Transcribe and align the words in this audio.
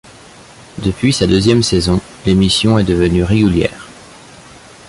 Depuis 0.83 1.13
sa 1.13 1.27
deuxième 1.27 1.61
saison, 1.61 2.01
l'émission 2.25 2.79
est 2.79 2.83
devenue 2.83 3.23
régulière. 3.23 3.87